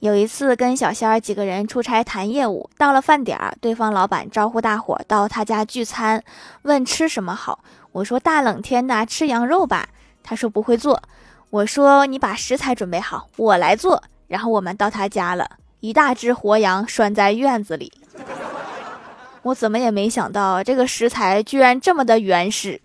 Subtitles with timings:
[0.00, 6.22] 有一次跟小仙儿几个人出差谈业务，到了饭点儿，对方老板招呼大伙到他家聚餐，
[6.62, 7.64] 问吃什么好。
[7.92, 9.88] 我说大冷天的吃羊肉吧。
[10.22, 11.02] 他说不会做。
[11.48, 14.02] 我说你把食材准备好，我来做。
[14.28, 15.48] 然后我们到他家了，
[15.80, 17.92] 一大只活羊拴在院子里。
[19.42, 22.80] 我怎么也没想到，这个食材居然这么的原始。